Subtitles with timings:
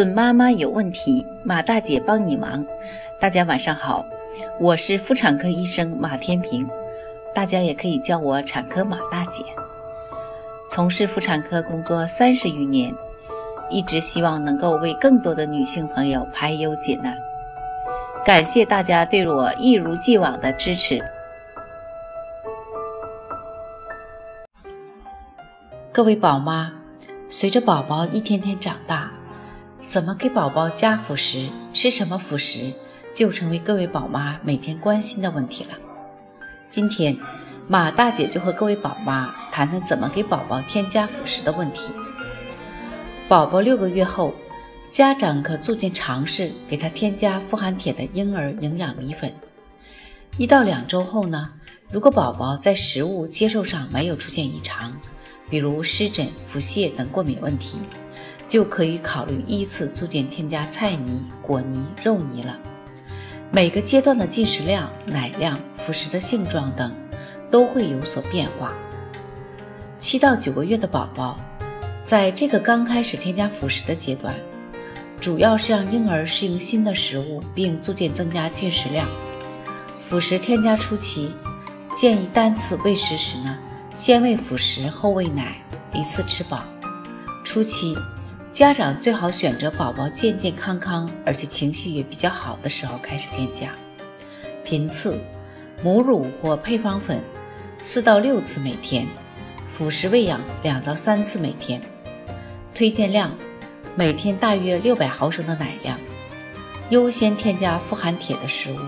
[0.00, 2.64] 准妈妈有问题，马大姐帮你忙。
[3.20, 4.02] 大家晚上好，
[4.58, 6.66] 我是妇产科医生马天平，
[7.34, 9.44] 大家也可以叫我产科马大姐。
[10.70, 12.90] 从事妇产科工作三十余年，
[13.68, 17.14] 一直希望能够为更多的女性朋友排忧解难。
[18.24, 20.98] 感谢大家对我一如既往的支持。
[25.92, 26.72] 各位宝妈，
[27.28, 29.12] 随着宝宝一天天长大。
[29.90, 31.48] 怎么给宝宝加辅食？
[31.72, 32.72] 吃什么辅食，
[33.12, 35.70] 就成为各位宝妈每天关心的问题了。
[36.68, 37.18] 今天，
[37.66, 41.90] 马大姐就和各位宝妈谈谈怎么给宝宝添加辅食的问题。
[43.28, 44.32] 宝宝六个月后，
[44.88, 49.34] 家长可逐渐尝试给他添加富含铁的婴儿营养米粉。
[50.38, 51.50] 一到两周后呢，
[51.90, 54.96] 如果宝宝在食物接受上没有出现异常，
[55.50, 57.80] 比如湿疹、腹泻等过敏问题。
[58.50, 62.58] 就可以考虑依次逐渐添加菜泥、果泥、肉泥了。
[63.52, 66.92] 每个阶段的进食量、奶量、辅食的性状等
[67.48, 68.74] 都会有所变化。
[70.00, 71.38] 七到九个月的宝宝，
[72.02, 74.34] 在这个刚开始添加辅食的阶段，
[75.20, 79.06] 主要是让婴儿适应新的食物，并逐渐增加进食量。
[79.96, 81.32] 辅食添加初期，
[81.94, 83.56] 建议单次喂食时呢，
[83.94, 85.62] 先喂辅食后喂奶，
[85.94, 86.64] 一次吃饱。
[87.44, 87.96] 初期。
[88.52, 93.70] 家长最好选择宝宝健健康康，而且情绪也比较好的时候开始添加。
[94.64, 95.16] 频次：
[95.84, 97.22] 母乳或配方粉
[97.80, 99.06] 四到六次每天，
[99.68, 101.80] 辅食喂养两到三次每天。
[102.74, 103.30] 推荐量：
[103.94, 105.96] 每天大约六百毫升的奶量。
[106.90, 108.78] 优先添加富含铁的食物。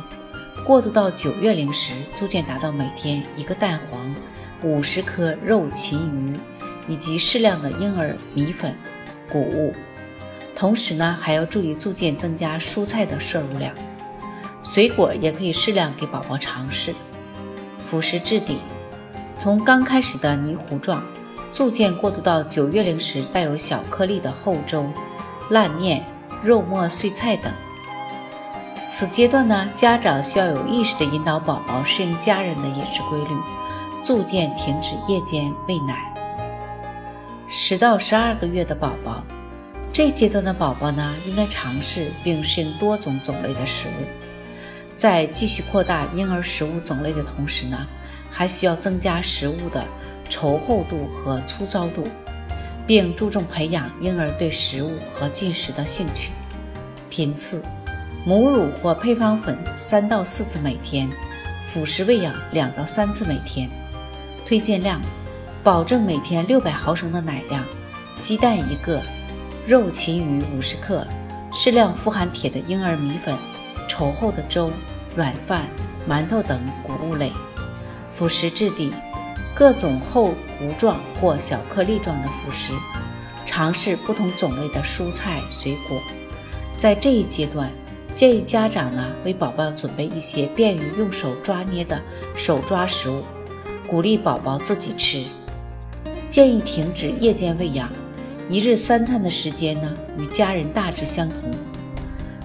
[0.66, 4.12] 过渡到九月龄时，逐渐达到每天一个蛋黄、
[4.64, 8.74] 五十克肉禽鱼以及适量的婴儿米粉。
[9.32, 9.72] 谷物，
[10.54, 13.74] 同时呢还要注意逐渐增加蔬菜的摄入量，
[14.62, 16.94] 水果也可以适量给宝宝尝试。
[17.78, 18.58] 辅食质地，
[19.38, 21.02] 从刚开始的泥糊状，
[21.50, 24.86] 逐渐过渡到九月龄时带有小颗粒的厚粥、
[25.48, 26.04] 烂面、
[26.42, 27.50] 肉末碎菜等。
[28.88, 33.34] 此阶段呢，家长需要有意识地引导宝宝适应家人的饮食规律，
[34.04, 36.11] 逐渐停止夜间喂奶。
[37.64, 39.22] 十到十二个月的宝宝，
[39.92, 44.04] 这阶段的宝宝呢，应该尝试并适应多种种类的食物。
[44.96, 47.86] 在继续扩大婴儿食物种类的同时呢，
[48.28, 49.86] 还需要增加食物的
[50.28, 52.08] 稠厚度和粗糙度，
[52.84, 56.32] 并注重培养婴儿对食物和进食的兴趣。
[57.08, 57.64] 频次：
[58.26, 61.08] 母乳或配方粉三到四次每天，
[61.62, 63.70] 辅食喂养两到三次每天。
[64.44, 65.00] 推荐量。
[65.64, 67.64] 保证每天六百毫升的奶量，
[68.18, 69.00] 鸡蛋一个，
[69.64, 71.06] 肉禽鱼五十克，
[71.54, 73.36] 适量富含铁的婴儿米粉，
[73.88, 74.72] 稠厚的粥、
[75.14, 75.68] 软饭、
[76.08, 77.30] 馒头等谷物类。
[78.10, 78.92] 辅食质地，
[79.54, 82.72] 各种厚糊状或小颗粒状的辅食。
[83.46, 86.02] 尝试不同种类的蔬菜水果。
[86.76, 87.70] 在这一阶段，
[88.12, 92.02] 建议家长呢为宝宝准备一些便于用手抓捏的
[92.34, 93.22] 手抓食物，
[93.86, 95.24] 鼓励宝宝自己吃。
[96.32, 97.90] 建议停止夜间喂养，
[98.48, 101.50] 一日三餐的时间呢与家人大致相同。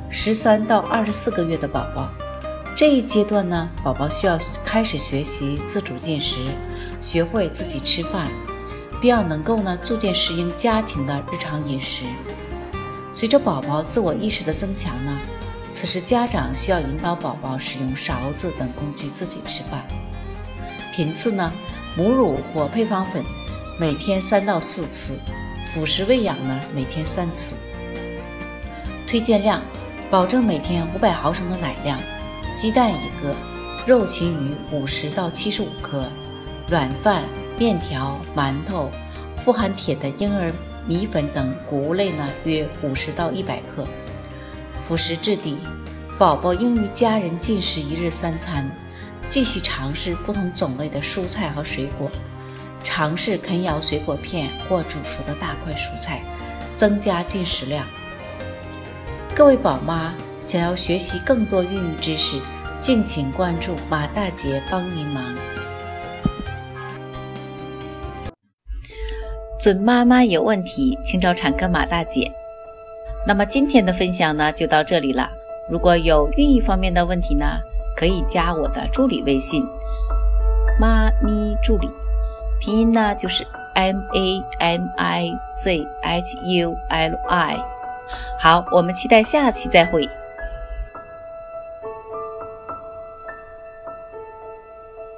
[0.09, 2.11] 十三到二十四个月的宝宝，
[2.75, 6.35] 这一阶段呢，宝宝需要开始学习自主进食，
[7.01, 8.27] 学会自己吃饭，
[8.99, 12.03] 并要能够呢逐渐适应家庭的日常饮食。
[13.13, 15.17] 随着宝宝自我意识的增强呢，
[15.71, 19.87] 此时家长需要引导宝宝使用勺子等工具自己吃饭。
[20.93, 21.49] 频次呢，
[21.95, 23.23] 母乳或配方粉。
[23.79, 25.19] 每天三到四次，
[25.67, 27.55] 辅食喂养呢，每天三次。
[29.05, 29.61] 推荐量，
[30.09, 31.99] 保证每天五百毫升的奶量，
[32.55, 33.35] 鸡蛋一个，
[33.85, 36.09] 肉禽鱼五十到七十五克，
[36.67, 37.21] 软饭、
[37.59, 38.89] 面条、馒头，
[39.35, 40.51] 富含铁的婴儿
[40.87, 43.85] 米粉等谷物类呢，约五十到一百克。
[44.79, 45.59] 辅食质地，
[46.17, 48.67] 宝宝应与家人进食一日三餐，
[49.29, 52.09] 继续尝试不同种类的蔬菜和水果。
[52.83, 56.21] 尝试啃咬水果片或煮熟的大块蔬菜，
[56.75, 57.85] 增加进食量。
[59.35, 62.39] 各位宝妈想要学习更多孕育知识，
[62.79, 65.23] 敬请关注马大姐帮您忙。
[69.59, 72.31] 准妈妈有问题，请找产科马大姐。
[73.27, 75.29] 那么今天的分享呢，就到这里了。
[75.69, 77.45] 如果有孕育方面的问题呢，
[77.97, 79.61] 可以加我的助理微信
[80.79, 81.89] “妈咪助理”。
[82.59, 83.45] 拼音呢就是
[83.75, 87.57] M A M I Z H U L I。
[88.39, 90.09] 好，我们期待下期再会。